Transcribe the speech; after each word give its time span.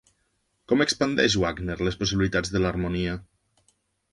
Com 0.71 0.81
expandeix 0.85 1.35
Wagner 1.43 1.77
les 1.89 1.99
possibilitats 2.01 2.55
de 2.55 2.63
l'harmonia? 2.65 3.15